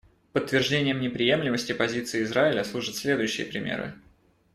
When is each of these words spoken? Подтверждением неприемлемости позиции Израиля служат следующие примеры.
Подтверждением 0.33 0.99
неприемлемости 0.99 1.73
позиции 1.73 2.23
Израиля 2.23 2.63
служат 2.63 2.95
следующие 2.95 3.45
примеры. 3.45 3.93